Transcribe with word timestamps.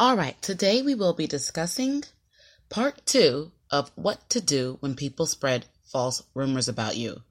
All 0.00 0.16
right, 0.16 0.40
today 0.40 0.80
we 0.80 0.94
will 0.94 1.12
be 1.12 1.26
discussing 1.26 2.04
part 2.68 3.04
two 3.04 3.50
of 3.68 3.90
what 3.96 4.30
to 4.30 4.40
do 4.40 4.76
when 4.78 4.94
people 4.94 5.26
spread 5.26 5.66
false 5.82 6.22
rumors 6.36 6.68
about 6.68 6.96
you. 6.96 7.22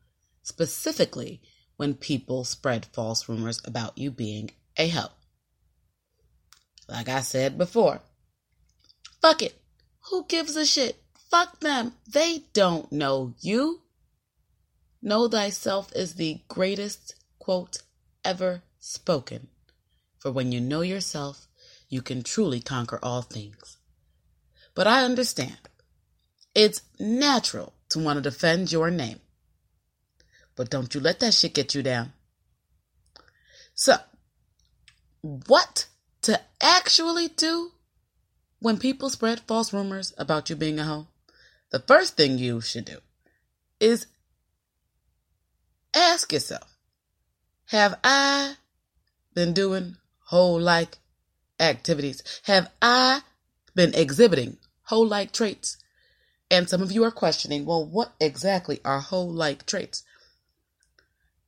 Specifically, 0.43 1.41
when 1.77 1.93
people 1.93 2.43
spread 2.43 2.85
false 2.87 3.29
rumors 3.29 3.61
about 3.63 3.97
you 3.97 4.11
being 4.11 4.51
a 4.75 4.89
hoe. 4.89 5.13
Like 6.89 7.07
I 7.07 7.21
said 7.21 7.57
before, 7.57 8.01
fuck 9.21 9.41
it. 9.41 9.55
Who 10.09 10.25
gives 10.25 10.57
a 10.57 10.65
shit? 10.65 11.01
Fuck 11.31 11.61
them. 11.61 11.93
They 12.05 12.43
don't 12.51 12.91
know 12.91 13.33
you. 13.39 13.83
Know 15.01 15.29
thyself 15.29 15.93
is 15.95 16.15
the 16.15 16.41
greatest 16.49 17.15
quote 17.39 17.77
ever 18.25 18.63
spoken. 18.77 19.47
For 20.19 20.33
when 20.33 20.51
you 20.51 20.59
know 20.59 20.81
yourself, 20.81 21.47
you 21.89 22.01
can 22.01 22.23
truly 22.23 22.59
conquer 22.59 22.99
all 23.01 23.21
things. 23.21 23.77
But 24.75 24.87
I 24.87 25.03
understand. 25.03 25.57
It's 26.53 26.81
natural 26.99 27.73
to 27.89 27.99
want 27.99 28.17
to 28.17 28.29
defend 28.29 28.71
your 28.71 28.91
name. 28.91 29.19
But 30.55 30.69
don't 30.69 30.93
you 30.93 31.01
let 31.01 31.19
that 31.19 31.33
shit 31.33 31.53
get 31.53 31.75
you 31.75 31.83
down. 31.83 32.13
So, 33.73 33.97
what 35.21 35.87
to 36.23 36.41
actually 36.59 37.27
do 37.27 37.71
when 38.59 38.77
people 38.77 39.09
spread 39.09 39.41
false 39.41 39.71
rumors 39.71 40.13
about 40.17 40.49
you 40.49 40.55
being 40.55 40.79
a 40.79 40.83
hoe? 40.83 41.07
The 41.71 41.79
first 41.79 42.17
thing 42.17 42.39
you 42.39 42.59
should 42.61 42.85
do 42.85 42.97
is 43.79 44.07
ask 45.93 46.33
yourself 46.33 46.75
Have 47.65 47.99
I 48.03 48.55
been 49.33 49.53
doing 49.53 49.97
hoe 50.25 50.55
like 50.55 50.97
activities? 51.59 52.23
Have 52.43 52.71
I 52.81 53.21
been 53.75 53.93
exhibiting 53.93 54.57
whole 54.83 55.07
like 55.07 55.31
traits? 55.31 55.77
And 56.49 56.69
some 56.69 56.81
of 56.81 56.91
you 56.91 57.03
are 57.03 57.11
questioning, 57.11 57.65
well, 57.65 57.85
what 57.85 58.13
exactly 58.19 58.79
are 58.85 58.99
whole 58.99 59.31
like 59.31 59.65
traits? 59.65 60.03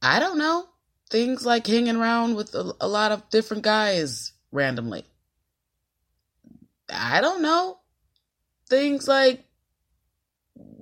I 0.01 0.19
don't 0.19 0.37
know. 0.37 0.65
Things 1.09 1.45
like 1.45 1.65
hanging 1.65 1.95
around 1.95 2.35
with 2.35 2.53
a, 2.53 2.73
a 2.81 2.87
lot 2.87 3.11
of 3.11 3.29
different 3.29 3.63
guys 3.63 4.33
randomly. 4.51 5.05
I 6.91 7.21
don't 7.21 7.41
know. 7.41 7.79
Things 8.67 9.07
like 9.07 9.45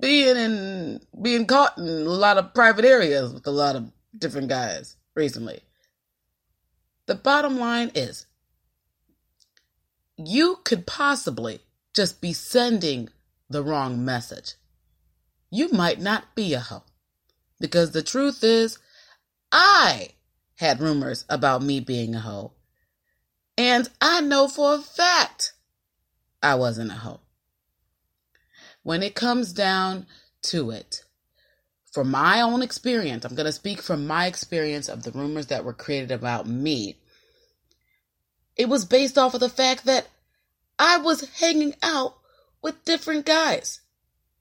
being 0.00 0.36
in 0.36 1.00
being 1.20 1.46
caught 1.46 1.78
in 1.78 1.86
a 1.86 2.10
lot 2.10 2.38
of 2.38 2.54
private 2.54 2.84
areas 2.84 3.32
with 3.32 3.46
a 3.46 3.50
lot 3.52 3.76
of 3.76 3.90
different 4.16 4.48
guys 4.48 4.96
recently. 5.14 5.60
The 7.06 7.14
bottom 7.14 7.58
line 7.58 7.90
is 7.94 8.26
you 10.18 10.58
could 10.64 10.86
possibly 10.86 11.60
just 11.94 12.20
be 12.20 12.32
sending 12.32 13.08
the 13.48 13.62
wrong 13.62 14.04
message. 14.04 14.54
You 15.50 15.70
might 15.70 16.00
not 16.00 16.34
be 16.34 16.52
a 16.54 16.60
hoe. 16.60 16.82
Because 17.60 17.92
the 17.92 18.02
truth 18.02 18.44
is, 18.44 18.78
I 19.50 20.10
had 20.56 20.80
rumors 20.80 21.24
about 21.28 21.62
me 21.62 21.80
being 21.80 22.14
a 22.14 22.20
hoe. 22.20 22.52
And 23.56 23.88
I 24.00 24.20
know 24.20 24.48
for 24.48 24.74
a 24.74 24.78
fact 24.78 25.52
I 26.42 26.54
wasn't 26.56 26.92
a 26.92 26.96
hoe. 26.96 27.20
When 28.82 29.02
it 29.02 29.14
comes 29.14 29.52
down 29.52 30.06
to 30.42 30.70
it, 30.70 31.04
from 31.92 32.10
my 32.10 32.40
own 32.40 32.62
experience, 32.62 33.24
I'm 33.24 33.34
going 33.34 33.46
to 33.46 33.52
speak 33.52 33.80
from 33.80 34.06
my 34.06 34.26
experience 34.26 34.88
of 34.88 35.02
the 35.02 35.10
rumors 35.10 35.46
that 35.46 35.64
were 35.64 35.72
created 35.72 36.12
about 36.12 36.46
me. 36.46 36.98
It 38.58 38.68
was 38.68 38.84
based 38.84 39.16
off 39.16 39.34
of 39.34 39.40
the 39.40 39.48
fact 39.48 39.84
that 39.84 40.08
I 40.78 40.98
was 40.98 41.28
hanging 41.38 41.74
out 41.82 42.16
with 42.60 42.84
different 42.84 43.24
guys 43.24 43.80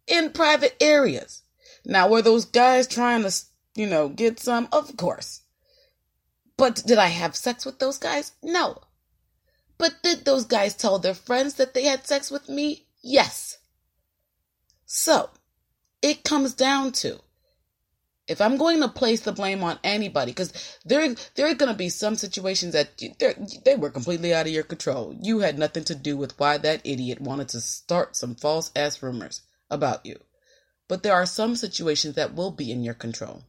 in 0.08 0.32
private 0.32 0.76
areas. 0.82 1.44
Now, 1.86 2.10
were 2.10 2.24
those 2.24 2.46
guys 2.46 2.88
trying 2.88 3.24
to, 3.24 3.34
you 3.76 3.86
know, 3.86 4.10
get 4.10 4.40
some? 4.40 4.68
Of 4.72 4.98
course. 4.98 5.42
But 6.58 6.84
did 6.86 6.98
I 6.98 7.08
have 7.08 7.36
sex 7.36 7.66
with 7.66 7.78
those 7.78 8.00
guys? 8.00 8.32
No. 8.42 8.82
But 9.78 10.02
did 10.02 10.26
those 10.26 10.46
guys 10.46 10.74
tell 10.74 10.98
their 10.98 11.14
friends 11.14 11.54
that 11.56 11.76
they 11.76 11.84
had 11.84 12.08
sex 12.08 12.32
with 12.32 12.50
me? 12.50 12.88
Yes. 13.04 13.60
So, 14.86 15.30
it 16.02 16.24
comes 16.24 16.54
down 16.56 16.92
to 16.94 17.20
if 18.28 18.42
I'm 18.42 18.58
going 18.58 18.82
to 18.82 18.90
place 18.90 19.22
the 19.22 19.32
blame 19.32 19.64
on 19.64 19.80
anybody, 19.84 20.32
because 20.32 20.80
there 20.86 21.16
there 21.36 21.48
are 21.50 21.56
going 21.56 21.72
to 21.72 21.78
be 21.78 21.90
some 21.90 22.16
situations 22.16 22.74
that 22.74 23.02
they 23.64 23.76
were 23.76 23.90
completely 23.90 24.34
out 24.34 24.48
of 24.48 24.52
your 24.52 24.64
control. 24.64 25.16
You 25.22 25.40
had 25.40 25.58
nothing 25.58 25.86
to 25.86 25.96
do 25.96 26.18
with 26.18 26.38
why 26.38 26.58
that 26.58 26.82
idiot 26.84 27.22
wanted 27.22 27.50
to 27.50 27.62
start 27.62 28.16
some 28.16 28.36
false 28.36 28.72
ass 28.76 29.02
rumors 29.02 29.42
about 29.70 30.06
you. 30.06 30.20
But 30.88 31.04
there 31.04 31.14
are 31.14 31.26
some 31.26 31.56
situations 31.56 32.16
that 32.16 32.36
will 32.36 32.52
be 32.52 32.72
in 32.72 32.84
your 32.84 32.94
control, 32.94 33.44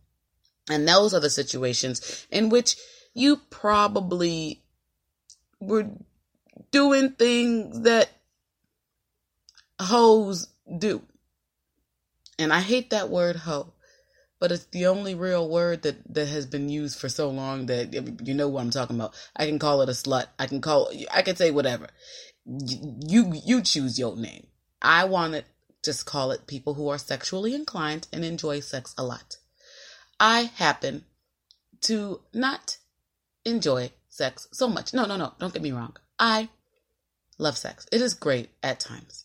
and 0.70 0.86
those 0.86 1.12
are 1.12 1.20
the 1.20 1.30
situations 1.30 2.26
in 2.30 2.48
which 2.48 2.76
you 3.14 3.38
probably 3.50 4.62
were 5.60 5.90
doing 6.70 7.10
things 7.12 7.80
that 7.80 8.10
hoes 9.80 10.48
do. 10.78 11.02
And 12.38 12.52
I 12.52 12.60
hate 12.60 12.90
that 12.90 13.08
word 13.10 13.34
hoe 13.34 13.72
but 14.41 14.53
it's 14.53 14.66
the 14.66 14.87
only 14.87 15.15
real 15.15 15.49
word 15.49 15.82
that 15.82 15.97
that 16.15 16.28
has 16.28 16.47
been 16.47 16.69
used 16.69 16.99
for 16.99 17.09
so 17.09 17.28
long 17.28 17.66
that 17.66 17.93
you 18.26 18.34
know 18.34 18.49
what 18.49 18.60
I'm 18.60 18.71
talking 18.71 18.97
about. 18.97 19.15
I 19.37 19.47
can 19.47 19.59
call 19.59 19.82
it 19.82 19.88
a 19.88 19.93
slut. 19.93 20.26
I 20.38 20.47
can 20.47 20.60
call 20.60 20.91
I 21.10 21.22
can 21.22 21.37
say 21.37 21.50
whatever. 21.50 21.88
You 22.47 23.32
you 23.44 23.62
choose 23.62 23.99
your 23.99 24.16
name. 24.16 24.47
I 24.81 25.04
want 25.04 25.34
to 25.34 25.44
just 25.84 26.06
call 26.06 26.31
it 26.31 26.47
people 26.47 26.75
who 26.75 26.88
are 26.88 26.99
sexually 26.99 27.54
inclined 27.54 28.06
and 28.12 28.25
enjoy 28.25 28.60
sex 28.60 28.94
a 28.97 29.04
lot. 29.04 29.38
I 30.21 30.50
happen 30.56 31.05
to 31.82 32.20
not 32.32 32.78
enjoy 33.44 33.93
sex 34.09 34.49
so 34.53 34.69
much. 34.69 34.93
No, 34.93 35.05
no, 35.05 35.16
no. 35.16 35.32
Don't 35.38 35.53
get 35.53 35.62
me 35.62 35.72
wrong. 35.72 35.97
I 36.19 36.49
love 37.38 37.56
sex. 37.56 37.87
It 37.93 38.00
is 38.00 38.15
great 38.15 38.50
at 38.62 38.81
times. 38.81 39.25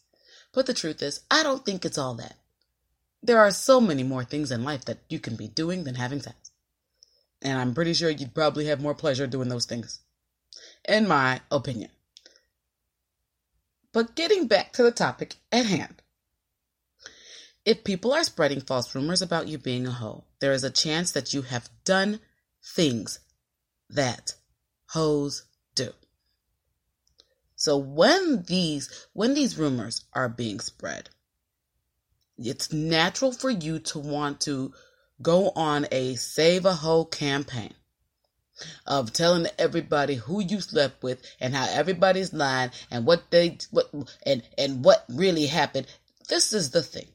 But 0.54 0.68
the 0.68 0.74
truth 0.74 1.02
is, 1.02 1.22
I 1.32 1.42
don't 1.42 1.66
think 1.66 1.84
it's 1.84 1.98
all 1.98 2.14
that. 2.16 2.36
There 3.24 3.40
are 3.40 3.52
so 3.52 3.80
many 3.80 4.04
more 4.04 4.26
things 4.26 4.52
in 4.52 4.66
life 4.66 4.84
that 4.86 5.00
you 5.08 5.18
can 5.18 5.38
be 5.38 5.48
doing 5.48 5.86
than 5.86 5.96
having 5.96 6.22
sex. 6.22 6.52
And 7.42 7.58
I'm 7.58 7.74
pretty 7.74 7.94
sure 7.94 8.10
you'd 8.10 8.36
probably 8.36 8.66
have 8.66 8.82
more 8.82 8.94
pleasure 8.94 9.28
doing 9.28 9.48
those 9.48 9.66
things, 9.66 10.02
in 10.88 11.08
my 11.08 11.40
opinion. 11.50 11.90
But 13.94 14.16
getting 14.16 14.48
back 14.48 14.74
to 14.74 14.84
the 14.84 14.92
topic 14.92 15.36
at 15.52 15.66
hand. 15.66 16.02
If 17.66 17.86
people 17.86 18.12
are 18.12 18.24
spreading 18.24 18.60
false 18.60 18.94
rumors 18.94 19.22
about 19.22 19.48
you 19.48 19.58
being 19.58 19.88
a 19.88 19.92
hoe, 19.92 20.26
there 20.40 20.52
is 20.52 20.66
a 20.66 20.70
chance 20.70 21.14
that 21.14 21.34
you 21.34 21.44
have 21.44 21.70
done 21.86 22.20
things 22.76 23.20
that 23.90 24.36
hoes 24.90 25.46
do. 25.76 25.92
So 27.56 27.78
when 27.78 28.44
these 28.44 29.08
when 29.14 29.34
these 29.34 29.58
rumors 29.58 30.04
are 30.12 30.28
being 30.28 30.60
spread, 30.60 31.10
it's 32.38 32.74
natural 32.74 33.32
for 33.32 33.50
you 33.50 33.80
to 33.80 34.00
want 34.00 34.42
to 34.42 34.74
go 35.22 35.52
on 35.56 35.88
a 35.92 36.16
save 36.16 36.66
a 36.66 36.74
hoe 36.74 37.06
campaign 37.06 37.74
of 38.86 39.14
telling 39.14 39.48
everybody 39.58 40.16
who 40.16 40.42
you 40.42 40.62
slept 40.62 41.02
with 41.04 41.22
and 41.40 41.56
how 41.56 41.68
everybody's 41.70 42.34
lying 42.34 42.72
and 42.92 43.06
what 43.06 43.30
they 43.32 43.58
what 43.72 43.90
and 44.26 44.44
and 44.58 44.84
what 44.84 45.06
really 45.10 45.48
happened. 45.48 45.88
This 46.30 46.54
is 46.54 46.72
the 46.72 46.84
thing. 46.84 47.08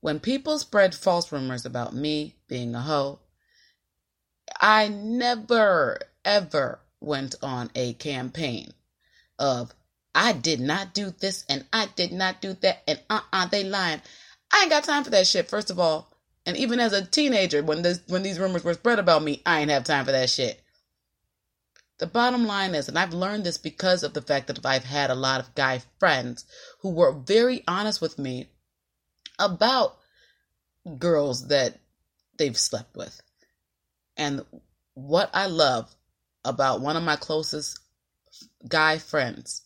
When 0.00 0.20
people 0.20 0.58
spread 0.58 0.94
false 0.94 1.32
rumors 1.32 1.66
about 1.66 1.94
me 1.94 2.36
being 2.48 2.74
a 2.74 2.80
hoe, 2.80 3.18
I 4.60 4.88
never 4.88 5.98
ever 6.24 6.80
went 7.00 7.34
on 7.42 7.70
a 7.74 7.94
campaign 7.94 8.72
of 9.38 9.74
I 10.14 10.32
did 10.32 10.60
not 10.60 10.94
do 10.94 11.10
this 11.10 11.44
and 11.48 11.64
I 11.72 11.88
did 11.94 12.12
not 12.12 12.40
do 12.40 12.54
that 12.54 12.82
and 12.86 13.00
uh-uh 13.10 13.46
they 13.48 13.64
lying. 13.64 14.02
I 14.52 14.62
ain't 14.62 14.70
got 14.70 14.84
time 14.84 15.04
for 15.04 15.10
that 15.10 15.26
shit, 15.26 15.48
first 15.48 15.70
of 15.70 15.78
all. 15.78 16.12
And 16.46 16.56
even 16.56 16.80
as 16.80 16.92
a 16.92 17.04
teenager, 17.04 17.62
when 17.62 17.82
this 17.82 18.00
when 18.08 18.22
these 18.22 18.38
rumors 18.38 18.64
were 18.64 18.74
spread 18.74 18.98
about 18.98 19.22
me, 19.22 19.42
I 19.44 19.60
ain't 19.60 19.70
have 19.70 19.84
time 19.84 20.04
for 20.04 20.12
that 20.12 20.30
shit. 20.30 20.60
The 21.98 22.06
bottom 22.06 22.46
line 22.46 22.74
is, 22.74 22.88
and 22.88 22.98
I've 22.98 23.12
learned 23.12 23.44
this 23.44 23.58
because 23.58 24.02
of 24.02 24.14
the 24.14 24.22
fact 24.22 24.46
that 24.46 24.64
I've 24.64 24.84
had 24.84 25.10
a 25.10 25.16
lot 25.16 25.40
of 25.40 25.54
guy 25.54 25.82
friends 25.98 26.44
who 26.80 26.90
were 26.90 27.12
very 27.12 27.64
honest 27.66 28.00
with 28.00 28.18
me 28.18 28.48
about 29.38 29.96
girls 30.98 31.48
that 31.48 31.78
they've 32.38 32.56
slept 32.56 32.96
with. 32.96 33.20
And 34.16 34.44
what 34.94 35.30
I 35.34 35.46
love 35.46 35.94
about 36.44 36.80
one 36.80 36.96
of 36.96 37.02
my 37.02 37.16
closest 37.16 37.80
guy 38.68 38.98
friends 38.98 39.62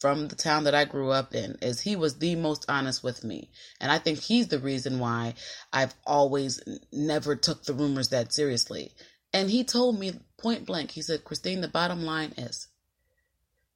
from 0.00 0.28
the 0.28 0.34
town 0.34 0.64
that 0.64 0.74
I 0.74 0.86
grew 0.86 1.10
up 1.10 1.34
in 1.34 1.56
is 1.60 1.80
he 1.80 1.94
was 1.94 2.18
the 2.18 2.34
most 2.34 2.64
honest 2.68 3.04
with 3.04 3.22
me. 3.22 3.50
And 3.80 3.92
I 3.92 3.98
think 3.98 4.18
he's 4.18 4.48
the 4.48 4.58
reason 4.58 4.98
why 4.98 5.34
I've 5.72 5.94
always 6.06 6.60
never 6.90 7.36
took 7.36 7.64
the 7.64 7.74
rumors 7.74 8.08
that 8.08 8.32
seriously. 8.32 8.92
And 9.32 9.50
he 9.50 9.62
told 9.62 9.98
me 9.98 10.14
point 10.38 10.64
blank, 10.64 10.92
he 10.92 11.02
said, 11.02 11.24
Christine, 11.24 11.60
the 11.60 11.68
bottom 11.68 12.04
line 12.04 12.32
is 12.38 12.68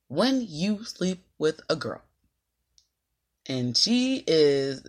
when 0.08 0.44
you 0.48 0.82
sleep 0.84 1.24
with 1.38 1.60
a 1.68 1.76
girl 1.76 2.02
and 3.46 3.76
she 3.76 4.24
is 4.26 4.86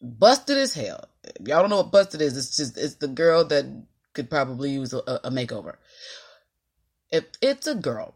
busted 0.00 0.58
as 0.58 0.74
hell. 0.74 1.08
Y'all 1.40 1.60
don't 1.60 1.70
know 1.70 1.76
what 1.76 1.92
busted 1.92 2.20
is, 2.20 2.36
it's 2.36 2.56
just 2.56 2.76
it's 2.76 2.96
the 2.96 3.08
girl 3.08 3.44
that 3.44 3.66
could 4.14 4.28
probably 4.28 4.70
use 4.70 4.92
a, 4.92 4.98
a 4.98 5.30
makeover. 5.30 5.76
If 7.10 7.24
it's 7.40 7.66
a 7.66 7.74
girl 7.74 8.14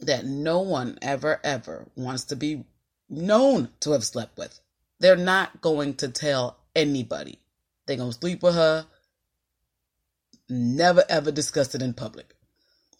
that 0.00 0.24
no 0.24 0.60
one 0.60 0.98
ever 1.02 1.40
ever 1.44 1.86
wants 1.94 2.24
to 2.24 2.36
be 2.36 2.64
known 3.08 3.68
to 3.80 3.92
have 3.92 4.04
slept 4.04 4.36
with, 4.38 4.60
they're 4.98 5.16
not 5.16 5.60
going 5.60 5.94
to 5.94 6.08
tell 6.08 6.58
anybody. 6.74 7.38
They're 7.86 7.96
gonna 7.96 8.12
sleep 8.12 8.42
with 8.42 8.54
her. 8.54 8.86
Never 10.48 11.04
ever 11.08 11.30
discuss 11.30 11.74
it 11.74 11.82
in 11.82 11.94
public. 11.94 12.34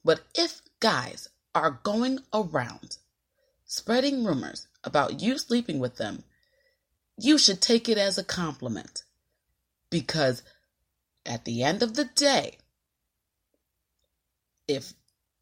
But 0.05 0.21
if 0.35 0.63
guys 0.81 1.29
are 1.55 1.81
going 1.83 2.21
around 2.33 2.99
spreading 3.65 4.25
rumors 4.25 4.67
about 4.83 5.21
you 5.21 5.39
sleeping 5.39 5.79
with 5.79 5.97
them, 5.97 6.25
you 7.17 7.39
should 7.39 7.61
take 7.61 7.89
it 7.89 7.99
as 7.99 8.19
a 8.19 8.25
compliment. 8.25 9.05
Because 9.91 10.43
at 11.27 11.45
the 11.45 11.63
end 11.63 11.83
of 11.83 11.95
the 11.95 12.05
day, 12.05 12.59
if 14.67 14.93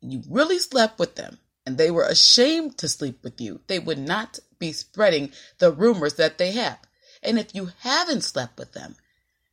you 0.00 0.22
really 0.28 0.58
slept 0.58 0.98
with 0.98 1.14
them 1.14 1.38
and 1.68 1.76
they 1.76 1.90
were 1.90 2.04
ashamed 2.04 2.78
to 2.78 2.88
sleep 2.88 3.22
with 3.22 3.42
you, 3.42 3.60
they 3.66 3.78
would 3.78 3.98
not 3.98 4.38
be 4.58 4.72
spreading 4.72 5.30
the 5.58 5.70
rumors 5.70 6.14
that 6.14 6.38
they 6.38 6.52
have. 6.52 6.78
And 7.22 7.38
if 7.38 7.54
you 7.54 7.72
haven't 7.80 8.24
slept 8.24 8.58
with 8.58 8.72
them 8.72 8.96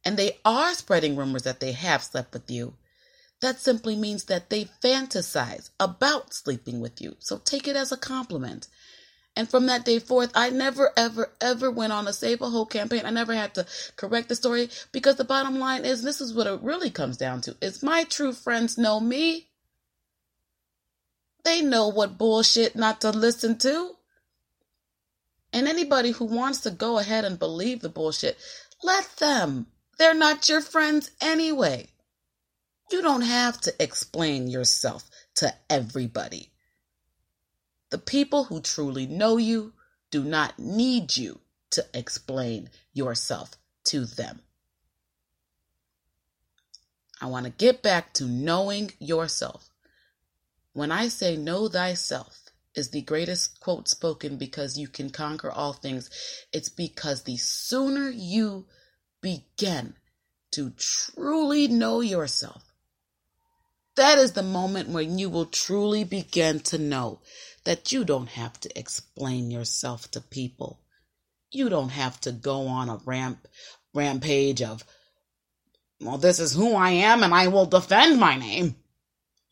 and 0.05 0.15
they 0.15 0.37
are 0.45 0.73
spreading 0.75 1.17
rumors 1.17 1.43
that 1.43 1.59
they 1.59 1.73
have 1.73 2.01
slept 2.01 2.31
with 2.31 2.49
you, 2.49 2.75
that 3.41 3.59
simply 3.59 3.97
means 3.97 4.23
that 4.23 4.49
they 4.49 4.69
fantasize 4.81 5.71
about 5.77 6.33
sleeping 6.33 6.79
with 6.79 7.01
you. 7.01 7.17
So 7.19 7.37
take 7.37 7.67
it 7.67 7.75
as 7.75 7.91
a 7.91 7.97
compliment. 7.97 8.69
And 9.35 9.49
from 9.49 9.65
that 9.65 9.83
day 9.83 9.99
forth, 9.99 10.31
I 10.35 10.51
never, 10.51 10.93
ever, 10.95 11.33
ever 11.41 11.69
went 11.69 11.91
on 11.91 12.07
a 12.07 12.13
Save 12.13 12.41
a 12.41 12.49
whole 12.49 12.65
campaign. 12.65 13.01
I 13.03 13.09
never 13.09 13.33
had 13.33 13.53
to 13.55 13.65
correct 13.97 14.29
the 14.29 14.35
story 14.35 14.69
because 14.93 15.17
the 15.17 15.25
bottom 15.25 15.59
line 15.59 15.83
is 15.83 16.01
this 16.01 16.21
is 16.21 16.33
what 16.33 16.47
it 16.47 16.63
really 16.63 16.91
comes 16.91 17.17
down 17.17 17.41
to. 17.41 17.57
Is 17.61 17.83
my 17.83 18.05
true 18.05 18.31
friends 18.31 18.77
know 18.77 19.01
me. 19.01 19.49
They 21.45 21.61
know 21.61 21.87
what 21.87 22.17
bullshit 22.17 22.75
not 22.75 23.01
to 23.01 23.11
listen 23.11 23.59
to. 23.59 23.91
And 25.53 25.67
anybody 25.67 26.11
who 26.11 26.25
wants 26.25 26.61
to 26.61 26.71
go 26.71 26.97
ahead 26.97 27.23
and 27.23 27.37
believe 27.37 27.81
the 27.81 27.87
bullshit, 27.87 28.37
let 28.83 29.07
them. 29.17 29.67
They're 29.99 30.15
not 30.15 30.49
your 30.49 30.59
friends 30.59 31.11
anyway. 31.21 31.87
You 32.91 33.01
don't 33.03 33.21
have 33.21 33.61
to 33.61 33.73
explain 33.81 34.47
yourself 34.47 35.09
to 35.35 35.53
everybody. 35.69 36.49
The 37.91 37.99
people 37.99 38.45
who 38.45 38.59
truly 38.59 39.05
know 39.05 39.37
you 39.37 39.73
do 40.09 40.23
not 40.23 40.57
need 40.57 41.15
you 41.15 41.39
to 41.71 41.85
explain 41.93 42.69
yourself 42.93 43.51
to 43.85 44.05
them. 44.05 44.41
I 47.21 47.27
want 47.27 47.45
to 47.45 47.51
get 47.51 47.83
back 47.83 48.13
to 48.13 48.25
knowing 48.25 48.91
yourself. 48.99 49.69
When 50.75 50.91
I 50.91 51.07
say 51.07 51.37
know 51.37 51.69
thyself 51.69 52.51
is 52.75 52.89
the 52.89 53.01
greatest 53.01 53.61
quote 53.61 53.87
spoken 53.87 54.35
because 54.35 54.77
you 54.77 54.89
can 54.89 55.09
conquer 55.09 55.49
all 55.49 55.71
things, 55.71 56.09
it's 56.51 56.67
because 56.67 57.23
the 57.23 57.37
sooner 57.37 58.09
you 58.09 58.65
begin 59.21 59.95
to 60.51 60.71
truly 60.71 61.69
know 61.69 62.01
yourself, 62.01 62.73
that 63.95 64.17
is 64.17 64.33
the 64.33 64.43
moment 64.43 64.89
when 64.89 65.17
you 65.17 65.29
will 65.29 65.45
truly 65.45 66.03
begin 66.03 66.59
to 66.59 66.77
know 66.77 67.21
that 67.63 67.93
you 67.93 68.03
don't 68.03 68.27
have 68.27 68.59
to 68.59 68.77
explain 68.77 69.49
yourself 69.49 70.11
to 70.11 70.19
people. 70.19 70.81
You 71.51 71.69
don't 71.69 71.87
have 71.87 72.19
to 72.21 72.33
go 72.33 72.67
on 72.67 72.89
a 72.89 72.99
ramp 73.05 73.47
rampage 73.93 74.61
of 74.61 74.83
well, 76.01 76.17
this 76.17 76.41
is 76.41 76.53
who 76.53 76.75
I 76.75 76.89
am 76.89 77.23
and 77.23 77.33
I 77.33 77.47
will 77.47 77.65
defend 77.65 78.19
my 78.19 78.35
name. 78.35 78.75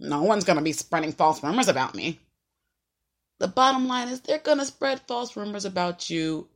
No 0.04 0.24
one's 0.24 0.44
going 0.44 0.58
to 0.58 0.64
be 0.64 0.74
spreading 0.74 1.12
false 1.12 1.42
rumors 1.44 1.68
about 1.68 1.96
me. 1.96 2.20
The 3.40 3.48
bottom 3.48 3.88
line 3.88 4.10
is 4.10 4.22
they're 4.22 4.38
going 4.38 4.60
to 4.60 4.66
spread 4.66 5.02
false 5.08 5.36
rumors 5.36 5.66
about 5.66 6.10
you 6.10 6.48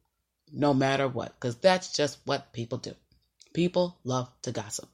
no 0.51 0.73
matter 0.73 1.07
what, 1.07 1.33
because 1.33 1.57
that's 1.57 1.93
just 1.93 2.19
what 2.25 2.53
people 2.53 2.77
do. 2.77 2.93
People 3.53 3.97
love 4.03 4.29
to 4.43 4.51
gossip. 4.51 4.87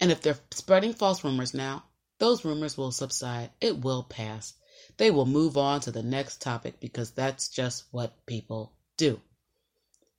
And 0.00 0.10
if 0.10 0.20
they're 0.20 0.38
spreading 0.50 0.92
false 0.92 1.24
rumors 1.24 1.54
now, 1.54 1.84
those 2.18 2.44
rumors 2.44 2.76
will 2.76 2.92
subside. 2.92 3.50
It 3.60 3.78
will 3.78 4.02
pass 4.02 4.54
they 4.96 5.10
will 5.10 5.26
move 5.26 5.56
on 5.56 5.80
to 5.80 5.90
the 5.90 6.02
next 6.02 6.40
topic 6.40 6.80
because 6.80 7.10
that's 7.10 7.48
just 7.48 7.84
what 7.90 8.26
people 8.26 8.72
do. 8.96 9.20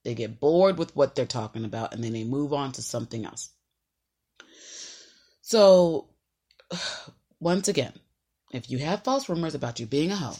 They 0.04 0.14
get 0.14 0.40
bored 0.40 0.78
with 0.78 0.96
what 0.96 1.16
they're 1.16 1.26
talking 1.26 1.66
about 1.66 1.94
and 1.94 2.04
then 2.04 2.14
they 2.14 2.24
move 2.24 2.54
on 2.54 2.72
to 2.74 2.82
something 2.82 3.26
else. 3.26 3.50
So, 5.42 6.10
once 7.40 7.68
again, 7.68 7.94
if 8.52 8.70
you 8.70 8.80
have 8.80 9.04
false 9.04 9.30
rumors 9.30 9.56
about 9.56 9.80
you 9.80 9.86
being 9.86 10.12
a 10.12 10.16
hoe, 10.16 10.38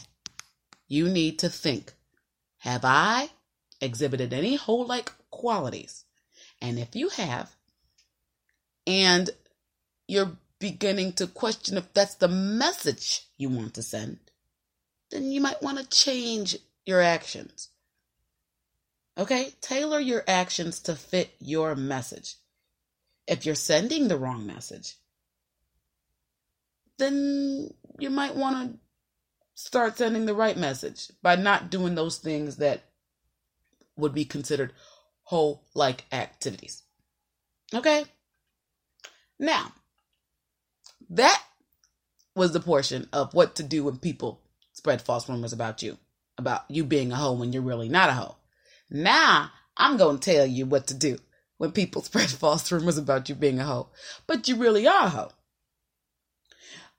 you 0.86 1.08
need 1.08 1.38
to 1.40 1.48
think 1.48 1.92
Have 2.58 2.84
I 2.84 3.30
exhibited 3.80 4.32
any 4.32 4.56
hoe 4.56 4.76
like 4.76 5.12
qualities? 5.30 6.04
And 6.60 6.78
if 6.78 6.96
you 6.96 7.08
have, 7.10 7.54
and 8.86 9.30
you're 10.08 10.32
beginning 10.58 11.12
to 11.12 11.26
question 11.26 11.76
if 11.76 11.92
that's 11.92 12.16
the 12.16 12.28
message 12.28 13.22
you 13.36 13.48
want 13.48 13.74
to 13.74 13.82
send, 13.82 14.18
then 15.10 15.30
you 15.30 15.40
might 15.40 15.62
want 15.62 15.78
to 15.78 15.88
change 15.88 16.56
your 16.84 17.00
actions. 17.00 17.68
Okay? 19.16 19.52
Tailor 19.60 20.00
your 20.00 20.24
actions 20.26 20.80
to 20.80 20.94
fit 20.94 21.34
your 21.38 21.76
message. 21.76 22.36
If 23.26 23.44
you're 23.44 23.54
sending 23.54 24.08
the 24.08 24.16
wrong 24.16 24.46
message, 24.46 24.94
then 26.98 27.72
you 27.98 28.10
might 28.10 28.36
want 28.36 28.72
to 28.72 28.78
start 29.54 29.98
sending 29.98 30.26
the 30.26 30.34
right 30.34 30.56
message 30.56 31.10
by 31.22 31.36
not 31.36 31.70
doing 31.70 31.94
those 31.94 32.18
things 32.18 32.56
that 32.56 32.82
would 33.96 34.14
be 34.14 34.24
considered 34.24 34.72
hoe 35.24 35.60
like 35.74 36.04
activities. 36.12 36.82
Okay? 37.74 38.04
Now, 39.38 39.72
that 41.10 41.42
was 42.34 42.52
the 42.52 42.60
portion 42.60 43.08
of 43.12 43.34
what 43.34 43.56
to 43.56 43.62
do 43.62 43.84
when 43.84 43.98
people 43.98 44.40
spread 44.72 45.02
false 45.02 45.28
rumors 45.28 45.52
about 45.52 45.82
you, 45.82 45.98
about 46.38 46.62
you 46.68 46.84
being 46.84 47.12
a 47.12 47.16
hoe 47.16 47.32
when 47.32 47.52
you're 47.52 47.62
really 47.62 47.88
not 47.88 48.10
a 48.10 48.12
hoe. 48.12 48.36
Now, 48.90 49.50
I'm 49.76 49.96
going 49.96 50.18
to 50.18 50.32
tell 50.32 50.46
you 50.46 50.66
what 50.66 50.86
to 50.86 50.94
do 50.94 51.18
when 51.58 51.72
people 51.72 52.02
spread 52.02 52.30
false 52.30 52.70
rumors 52.70 52.98
about 52.98 53.28
you 53.28 53.34
being 53.34 53.58
a 53.58 53.64
hoe, 53.64 53.88
but 54.26 54.48
you 54.48 54.56
really 54.56 54.86
are 54.86 55.06
a 55.06 55.10
hoe. 55.10 55.32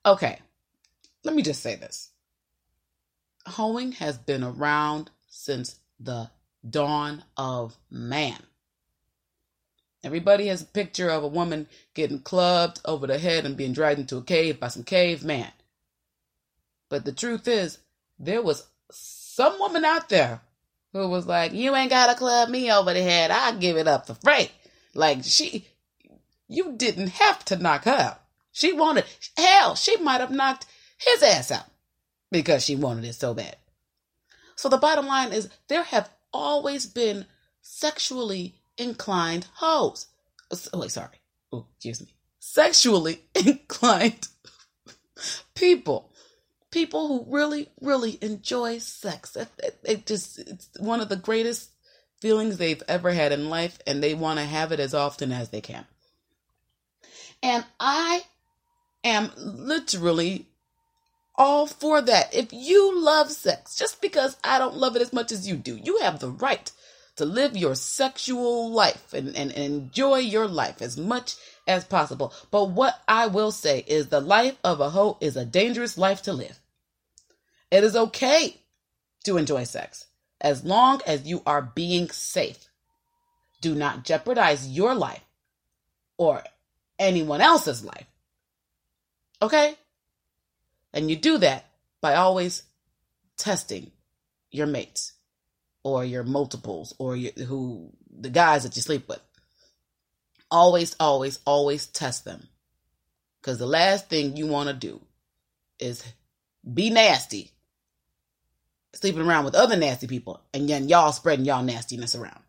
Okay, 0.06 0.40
let 1.24 1.36
me 1.36 1.42
just 1.42 1.62
say 1.62 1.76
this. 1.76 2.12
Hoeing 3.46 3.94
has 3.94 4.18
been 4.18 4.44
around 4.44 5.12
since 5.28 5.80
the 6.00 6.30
dawn 6.68 7.24
of 7.38 7.78
man. 7.90 8.42
Everybody 10.04 10.48
has 10.48 10.62
a 10.62 10.66
picture 10.66 11.10
of 11.10 11.24
a 11.24 11.28
woman 11.28 11.68
getting 11.94 12.20
clubbed 12.20 12.80
over 12.86 13.06
the 13.06 13.20
head 13.20 13.46
and 13.46 13.58
being 13.58 13.74
dragged 13.74 14.00
into 14.00 14.18
a 14.18 14.24
cave 14.24 14.60
by 14.60 14.70
some 14.70 14.84
caveman. 14.84 15.52
But 16.88 17.04
the 17.04 17.12
truth 17.12 17.48
is, 17.48 17.80
there 18.18 18.42
was 18.42 18.66
some 18.92 19.60
woman 19.60 19.84
out 19.84 20.10
there 20.10 20.42
who 20.94 21.08
was 21.10 21.28
like, 21.28 21.52
You 21.52 21.76
ain't 21.76 21.90
gotta 21.90 22.18
club 22.18 22.50
me 22.50 22.72
over 22.72 22.94
the 22.94 23.04
head. 23.04 23.30
I'll 23.30 23.58
give 23.58 23.76
it 23.76 23.88
up 23.88 24.08
for 24.08 24.14
free. 24.16 24.50
Like, 24.94 25.24
she, 25.24 25.68
you 26.48 26.74
didn't 26.78 27.10
have 27.10 27.44
to 27.46 27.58
knock 27.58 27.84
her. 27.84 28.19
She 28.52 28.74
wanted, 28.74 29.06
hell, 29.38 29.76
she 29.76 29.98
might 29.98 30.22
have 30.22 30.32
knocked 30.32 30.66
his 30.98 31.24
ass 31.24 31.52
out 31.52 31.66
because 32.32 32.64
she 32.64 32.76
wanted 32.76 33.06
it 33.06 33.14
so 33.14 33.34
bad. 33.34 33.58
So 34.56 34.70
the 34.70 34.78
bottom 34.78 35.08
line 35.08 35.32
is, 35.32 35.50
there 35.68 35.84
have 35.84 36.10
always 36.34 36.86
been 36.86 37.26
sexually 37.62 38.56
inclined 38.78 39.48
hoes. 39.56 40.08
Oh, 40.74 40.80
wait, 40.80 40.92
sorry. 40.92 41.22
Oh, 41.52 41.66
excuse 41.76 42.02
me. 42.02 42.14
Sexually 42.40 43.22
inclined 43.36 44.28
people 45.54 46.10
people 46.72 47.08
who 47.08 47.26
really, 47.28 47.70
really 47.82 48.18
enjoy 48.22 48.78
sex. 48.78 49.36
It, 49.36 49.48
it, 49.60 49.80
it, 49.84 50.06
just 50.06 50.40
it's 50.40 50.70
one 50.80 51.02
of 51.02 51.10
the 51.10 51.16
greatest 51.16 51.72
feelings 52.22 52.58
they've 52.58 52.84
ever 52.88 53.12
had 53.12 53.32
in 53.32 53.50
life, 53.50 53.80
and 53.88 54.04
they 54.04 54.14
want 54.14 54.40
to 54.40 54.46
have 54.46 54.72
it 54.72 54.80
as 54.80 54.94
often 54.94 55.32
as 55.32 55.50
they 55.50 55.62
can. 55.62 55.86
And 57.42 57.66
I 57.80 58.24
am 59.04 59.32
literally 59.38 60.48
all 61.36 61.66
for 61.66 62.02
that. 62.02 62.34
If 62.34 62.52
you 62.52 63.00
love 63.00 63.32
sex, 63.32 63.76
just 63.76 64.02
because 64.02 64.38
I 64.44 64.60
don't 64.60 64.76
love 64.76 64.96
it 64.96 65.02
as 65.02 65.14
much 65.14 65.32
as 65.32 65.48
you 65.48 65.56
do, 65.56 65.76
you 65.78 66.00
have 66.00 66.20
the 66.20 66.30
right 66.30 66.72
to 67.16 67.26
live 67.26 67.58
your 67.58 67.76
sexual 67.76 68.72
life 68.72 69.14
and, 69.14 69.36
and, 69.36 69.52
and 69.52 69.74
enjoy 69.74 70.18
your 70.18 70.48
life 70.48 70.82
as 70.82 70.98
much 70.98 71.36
as 71.68 71.84
possible. 71.84 72.34
But 72.52 72.70
what 72.70 73.02
I 73.08 73.28
will 73.28 73.52
say 73.52 73.84
is 73.88 74.08
the 74.08 74.22
life 74.22 74.58
of 74.64 74.80
a 74.80 74.90
hoe 74.90 75.18
is 75.20 75.36
a 75.36 75.46
dangerous 75.46 75.98
life 75.98 76.22
to 76.24 76.34
live. 76.34 76.60
It 77.72 77.84
is 77.84 77.96
okay 77.96 78.58
to 79.26 79.38
enjoy 79.38 79.66
sex 79.66 80.06
as 80.42 80.64
long 80.64 81.02
as 81.06 81.28
you 81.28 81.42
are 81.46 81.62
being 81.62 82.10
safe. 82.10 82.70
Do 83.62 83.76
not 83.76 84.06
jeopardize 84.06 84.70
your 84.70 84.96
life 84.96 85.24
or 86.18 86.44
anyone 86.98 87.42
else's 87.42 87.84
life. 87.84 88.06
Okay? 89.42 89.76
And 90.94 91.10
you 91.10 91.16
do 91.16 91.38
that 91.40 91.66
by 92.02 92.16
always 92.16 92.64
testing 93.38 93.92
your 94.52 94.68
mates 94.68 95.14
or 95.84 96.04
your 96.04 96.24
multiples 96.24 96.94
or 96.98 97.16
your, 97.16 97.32
who 97.46 97.92
the 98.12 98.30
guys 98.30 98.64
that 98.64 98.76
you 98.76 98.82
sleep 98.82 99.08
with. 99.08 99.22
Always, 100.52 100.96
always, 101.00 101.40
always 101.46 101.88
test 101.88 102.26
them. 102.26 102.48
Because 103.42 103.60
the 103.60 103.68
last 103.68 104.10
thing 104.10 104.36
you 104.36 104.48
want 104.48 104.68
to 104.68 104.76
do 104.76 105.00
is 105.80 106.04
be 106.72 106.90
nasty, 106.90 107.52
sleeping 108.94 109.22
around 109.22 109.46
with 109.46 109.56
other 109.56 109.78
nasty 109.78 110.08
people, 110.08 110.42
and 110.54 110.68
then 110.68 110.90
y'all 110.90 111.12
spreading 111.12 111.46
y'all 111.46 111.64
nastiness 111.64 112.16
around. 112.16 112.42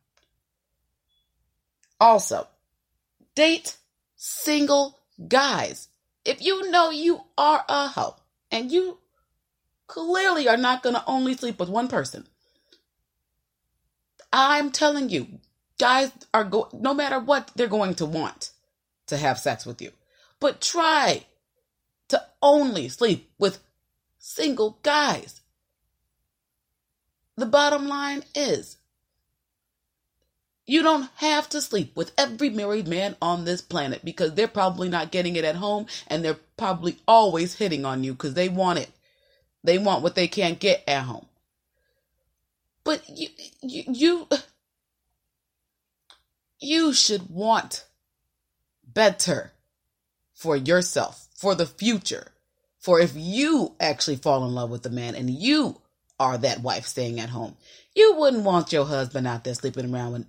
Also, 2.00 2.48
date 3.34 3.76
single 4.16 4.98
guys. 5.28 5.88
If 6.24 6.42
you 6.42 6.70
know 6.70 6.90
you 6.90 7.22
are 7.38 7.64
a 7.68 7.88
hoe 7.88 8.16
and 8.50 8.70
you 8.70 8.98
clearly 9.86 10.48
are 10.48 10.56
not 10.56 10.82
going 10.82 10.94
to 10.94 11.04
only 11.06 11.34
sleep 11.34 11.58
with 11.58 11.68
one 11.68 11.88
person, 11.88 12.26
I'm 14.32 14.70
telling 14.70 15.08
you, 15.08 15.40
guys 15.78 16.12
are 16.32 16.44
go 16.44 16.68
no 16.72 16.94
matter 16.94 17.18
what 17.18 17.50
they're 17.56 17.66
going 17.66 17.94
to 17.96 18.06
want 18.06 18.50
to 19.06 19.16
have 19.16 19.38
sex 19.38 19.66
with 19.66 19.80
you. 19.82 19.90
But 20.38 20.60
try 20.60 21.26
to 22.08 22.22
only 22.42 22.88
sleep 22.88 23.30
with 23.38 23.60
single 24.18 24.78
guys. 24.82 25.40
The 27.36 27.46
bottom 27.46 27.88
line 27.88 28.24
is 28.34 28.76
you 30.70 30.84
don't 30.84 31.10
have 31.16 31.48
to 31.48 31.60
sleep 31.60 31.96
with 31.96 32.12
every 32.16 32.48
married 32.48 32.86
man 32.86 33.16
on 33.20 33.44
this 33.44 33.60
planet 33.60 34.04
because 34.04 34.34
they're 34.34 34.46
probably 34.46 34.88
not 34.88 35.10
getting 35.10 35.34
it 35.34 35.44
at 35.44 35.56
home 35.56 35.84
and 36.06 36.24
they're 36.24 36.38
probably 36.56 36.96
always 37.08 37.56
hitting 37.56 37.84
on 37.84 38.04
you 38.04 38.12
because 38.12 38.34
they 38.34 38.48
want 38.48 38.78
it. 38.78 38.88
They 39.64 39.78
want 39.78 40.04
what 40.04 40.14
they 40.14 40.28
can't 40.28 40.60
get 40.60 40.84
at 40.86 41.02
home. 41.02 41.26
But 42.84 43.02
you, 43.08 43.26
you, 43.60 43.82
you, 43.88 44.28
you 46.60 46.92
should 46.92 47.28
want 47.28 47.84
better 48.86 49.50
for 50.34 50.54
yourself, 50.54 51.26
for 51.34 51.56
the 51.56 51.66
future. 51.66 52.28
For 52.78 53.00
if 53.00 53.14
you 53.16 53.74
actually 53.80 54.16
fall 54.16 54.46
in 54.46 54.54
love 54.54 54.70
with 54.70 54.84
the 54.84 54.90
man 54.90 55.16
and 55.16 55.28
you 55.30 55.80
are 56.20 56.38
that 56.38 56.62
wife 56.62 56.86
staying 56.86 57.18
at 57.18 57.30
home, 57.30 57.56
you 57.92 58.14
wouldn't 58.16 58.44
want 58.44 58.72
your 58.72 58.84
husband 58.84 59.26
out 59.26 59.42
there 59.42 59.54
sleeping 59.54 59.92
around 59.92 60.12
with 60.12 60.26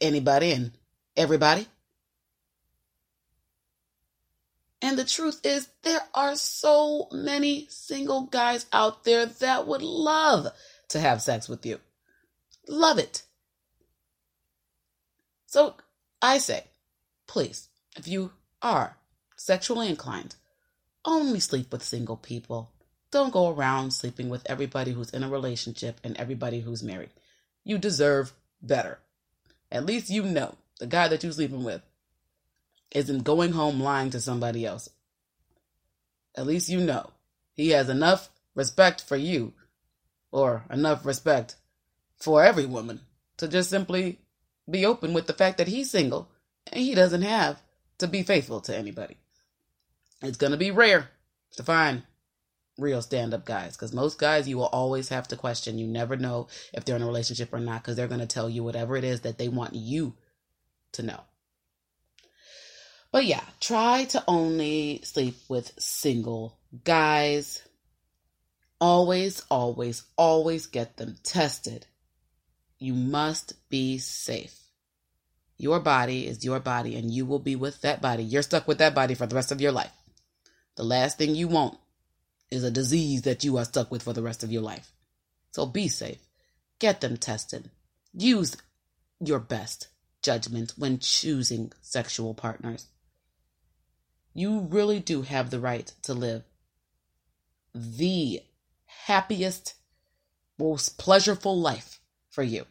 anybody 0.00 0.52
and 0.52 0.72
everybody. 1.16 1.66
And 4.80 4.96
the 4.96 5.04
truth 5.04 5.40
is, 5.44 5.68
there 5.82 6.02
are 6.14 6.36
so 6.36 7.08
many 7.10 7.66
single 7.68 8.22
guys 8.22 8.66
out 8.72 9.04
there 9.04 9.26
that 9.26 9.66
would 9.66 9.82
love 9.82 10.46
to 10.90 11.00
have 11.00 11.20
sex 11.20 11.48
with 11.48 11.66
you. 11.66 11.80
Love 12.68 12.98
it. 12.98 13.22
So 15.46 15.74
I 16.22 16.38
say, 16.38 16.64
please, 17.26 17.68
if 17.96 18.06
you 18.06 18.32
are 18.62 18.96
sexually 19.36 19.88
inclined, 19.88 20.36
only 21.04 21.40
sleep 21.40 21.72
with 21.72 21.82
single 21.82 22.16
people. 22.16 22.70
Don't 23.10 23.32
go 23.32 23.48
around 23.48 23.92
sleeping 23.92 24.28
with 24.28 24.46
everybody 24.46 24.92
who's 24.92 25.10
in 25.10 25.24
a 25.24 25.28
relationship 25.28 25.98
and 26.04 26.16
everybody 26.16 26.60
who's 26.60 26.82
married. 26.82 27.10
You 27.64 27.78
deserve 27.78 28.32
better. 28.60 28.98
At 29.70 29.86
least 29.86 30.10
you 30.10 30.22
know 30.22 30.54
the 30.78 30.86
guy 30.86 31.08
that 31.08 31.22
you're 31.22 31.32
sleeping 31.32 31.64
with 31.64 31.82
isn't 32.90 33.24
going 33.24 33.52
home 33.52 33.80
lying 33.80 34.10
to 34.10 34.20
somebody 34.20 34.64
else. 34.64 34.88
At 36.34 36.46
least 36.46 36.68
you 36.68 36.80
know 36.80 37.10
he 37.52 37.70
has 37.70 37.88
enough 37.88 38.30
respect 38.54 39.02
for 39.02 39.16
you 39.16 39.52
or 40.30 40.64
enough 40.70 41.04
respect 41.04 41.56
for 42.16 42.42
every 42.42 42.66
woman 42.66 43.00
to 43.36 43.48
just 43.48 43.70
simply 43.70 44.18
be 44.70 44.84
open 44.84 45.12
with 45.12 45.26
the 45.26 45.32
fact 45.32 45.58
that 45.58 45.68
he's 45.68 45.90
single 45.90 46.30
and 46.66 46.80
he 46.80 46.94
doesn't 46.94 47.22
have 47.22 47.62
to 47.98 48.06
be 48.06 48.22
faithful 48.22 48.60
to 48.62 48.76
anybody. 48.76 49.16
It's 50.22 50.36
going 50.36 50.52
to 50.52 50.58
be 50.58 50.70
rare 50.70 51.10
to 51.56 51.62
find 51.62 52.02
real 52.78 53.02
stand 53.02 53.34
up 53.34 53.44
guys 53.44 53.76
because 53.76 53.92
most 53.92 54.18
guys 54.18 54.48
you 54.48 54.56
will 54.56 54.66
always 54.66 55.08
have 55.08 55.28
to 55.28 55.36
question. 55.36 55.78
You 55.78 55.86
never 55.86 56.16
know 56.16 56.48
if 56.72 56.84
they're 56.84 56.96
in 56.96 57.02
a 57.02 57.06
relationship 57.06 57.52
or 57.52 57.60
not 57.60 57.82
because 57.82 57.96
they're 57.96 58.08
going 58.08 58.20
to 58.20 58.26
tell 58.26 58.48
you 58.48 58.62
whatever 58.64 58.96
it 58.96 59.04
is 59.04 59.22
that 59.22 59.38
they 59.38 59.48
want 59.48 59.74
you 59.74 60.14
to 60.92 61.02
know. 61.02 61.20
But 63.10 63.24
yeah, 63.24 63.42
try 63.60 64.04
to 64.04 64.22
only 64.28 65.00
sleep 65.02 65.36
with 65.48 65.72
single 65.78 66.58
guys. 66.84 67.62
Always, 68.80 69.42
always, 69.50 70.04
always 70.16 70.66
get 70.66 70.96
them 70.96 71.16
tested. 71.22 71.86
You 72.78 72.94
must 72.94 73.54
be 73.70 73.98
safe. 73.98 74.56
Your 75.56 75.80
body 75.80 76.28
is 76.28 76.44
your 76.44 76.60
body, 76.60 76.94
and 76.94 77.10
you 77.10 77.26
will 77.26 77.40
be 77.40 77.56
with 77.56 77.80
that 77.80 78.00
body. 78.00 78.22
You're 78.22 78.42
stuck 78.42 78.68
with 78.68 78.78
that 78.78 78.94
body 78.94 79.14
for 79.14 79.26
the 79.26 79.34
rest 79.34 79.50
of 79.50 79.60
your 79.60 79.72
life. 79.72 79.90
The 80.76 80.84
last 80.84 81.18
thing 81.18 81.34
you 81.34 81.48
want 81.48 81.76
is 82.50 82.64
a 82.64 82.70
disease 82.70 83.22
that 83.22 83.44
you 83.44 83.56
are 83.56 83.64
stuck 83.64 83.90
with 83.90 84.02
for 84.02 84.12
the 84.12 84.22
rest 84.22 84.42
of 84.42 84.52
your 84.52 84.62
life. 84.62 84.92
So 85.52 85.66
be 85.66 85.88
safe. 85.88 86.20
Get 86.78 87.00
them 87.00 87.16
tested. 87.16 87.70
Use 88.12 88.56
your 89.20 89.38
best 89.38 89.88
judgment 90.22 90.74
when 90.76 90.98
choosing 90.98 91.72
sexual 91.80 92.34
partners. 92.34 92.86
You 94.34 94.60
really 94.60 95.00
do 95.00 95.22
have 95.22 95.50
the 95.50 95.60
right 95.60 95.92
to 96.02 96.14
live 96.14 96.44
the 97.74 98.42
happiest, 98.86 99.74
most 100.58 100.98
pleasurable 100.98 101.58
life 101.58 102.00
for 102.30 102.42
you. 102.42 102.64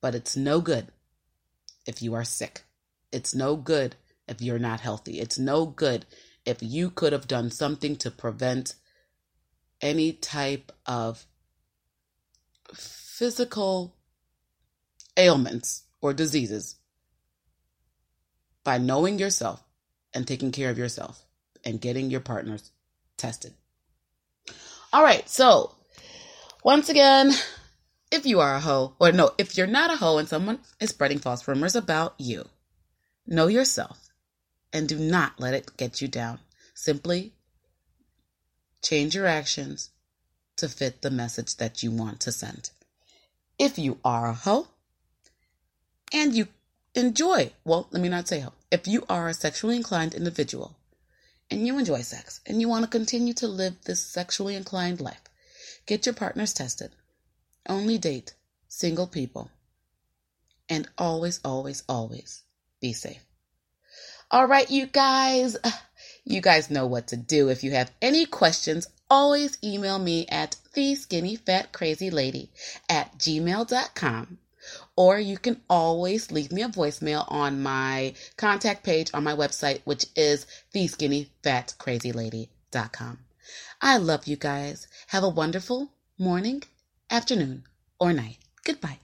But 0.00 0.14
it's 0.14 0.36
no 0.36 0.60
good 0.60 0.88
if 1.86 2.02
you 2.02 2.14
are 2.14 2.24
sick. 2.24 2.62
It's 3.12 3.34
no 3.34 3.56
good 3.56 3.96
if 4.28 4.42
you're 4.42 4.58
not 4.58 4.80
healthy. 4.80 5.20
It's 5.20 5.38
no 5.38 5.66
good 5.66 6.04
if 6.44 6.58
you 6.60 6.90
could 6.90 7.12
have 7.12 7.28
done 7.28 7.50
something 7.50 7.96
to 7.96 8.10
prevent 8.10 8.74
any 9.84 10.12
type 10.14 10.72
of 10.86 11.26
physical 12.72 13.94
ailments 15.16 15.82
or 16.00 16.14
diseases 16.14 16.76
by 18.64 18.78
knowing 18.78 19.18
yourself 19.18 19.62
and 20.14 20.26
taking 20.26 20.50
care 20.50 20.70
of 20.70 20.78
yourself 20.78 21.26
and 21.64 21.82
getting 21.82 22.10
your 22.10 22.20
partners 22.20 22.72
tested. 23.18 23.52
All 24.90 25.02
right, 25.02 25.28
so 25.28 25.74
once 26.64 26.88
again, 26.88 27.32
if 28.10 28.24
you 28.24 28.40
are 28.40 28.54
a 28.54 28.60
hoe, 28.60 28.94
or 28.98 29.12
no, 29.12 29.32
if 29.36 29.58
you're 29.58 29.66
not 29.66 29.92
a 29.92 29.96
hoe 29.96 30.16
and 30.16 30.28
someone 30.28 30.60
is 30.80 30.90
spreading 30.90 31.18
false 31.18 31.46
rumors 31.46 31.76
about 31.76 32.14
you, 32.18 32.46
know 33.26 33.48
yourself 33.48 34.08
and 34.72 34.88
do 34.88 34.98
not 34.98 35.38
let 35.38 35.52
it 35.52 35.76
get 35.76 36.00
you 36.00 36.08
down. 36.08 36.38
Simply 36.72 37.33
change 38.84 39.14
your 39.14 39.26
actions 39.26 39.90
to 40.56 40.68
fit 40.68 41.02
the 41.02 41.10
message 41.10 41.56
that 41.56 41.82
you 41.82 41.90
want 41.90 42.20
to 42.20 42.32
send. 42.32 42.70
If 43.58 43.78
you 43.78 43.98
are 44.04 44.28
a 44.28 44.34
hoe 44.34 44.68
and 46.12 46.34
you 46.34 46.48
enjoy, 46.94 47.52
well, 47.64 47.88
let 47.90 48.02
me 48.02 48.08
not 48.08 48.28
say 48.28 48.40
hoe, 48.40 48.52
if 48.70 48.86
you 48.86 49.04
are 49.08 49.28
a 49.28 49.34
sexually 49.34 49.76
inclined 49.76 50.14
individual 50.14 50.76
and 51.50 51.66
you 51.66 51.78
enjoy 51.78 52.02
sex 52.02 52.40
and 52.46 52.60
you 52.60 52.68
want 52.68 52.84
to 52.84 52.90
continue 52.90 53.34
to 53.34 53.48
live 53.48 53.74
this 53.84 54.04
sexually 54.04 54.54
inclined 54.54 55.00
life, 55.00 55.22
get 55.86 56.06
your 56.06 56.14
partners 56.14 56.52
tested. 56.52 56.90
Only 57.68 57.98
date 57.98 58.34
single 58.68 59.06
people. 59.06 59.50
And 60.68 60.88
always, 60.96 61.40
always, 61.44 61.82
always 61.88 62.42
be 62.80 62.92
safe. 62.92 63.24
All 64.30 64.46
right, 64.46 64.70
you 64.70 64.86
guys. 64.86 65.56
You 66.24 66.40
guys 66.40 66.70
know 66.70 66.86
what 66.86 67.08
to 67.08 67.16
do. 67.16 67.50
If 67.50 67.62
you 67.62 67.72
have 67.72 67.92
any 68.00 68.24
questions, 68.24 68.86
always 69.10 69.58
email 69.62 69.98
me 69.98 70.26
at 70.28 70.56
the 70.72 70.94
skinny 70.94 71.36
fat 71.36 71.72
crazy 71.72 72.08
lady 72.10 72.50
at 72.88 73.18
gmail.com. 73.18 74.38
Or 74.96 75.18
you 75.18 75.36
can 75.36 75.60
always 75.68 76.30
leave 76.30 76.50
me 76.50 76.62
a 76.62 76.68
voicemail 76.68 77.30
on 77.30 77.62
my 77.62 78.14
contact 78.38 78.84
page 78.84 79.10
on 79.12 79.22
my 79.22 79.34
website, 79.34 79.82
which 79.84 80.06
is 80.16 80.46
theskinnyfatcrazylady.com. 80.74 83.18
I 83.82 83.98
love 83.98 84.26
you 84.26 84.36
guys. 84.36 84.88
Have 85.08 85.24
a 85.24 85.28
wonderful 85.28 85.90
morning, 86.18 86.62
afternoon, 87.10 87.64
or 88.00 88.14
night. 88.14 88.38
Goodbye. 88.64 89.00